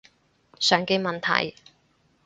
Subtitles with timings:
[0.57, 1.53] 常見問題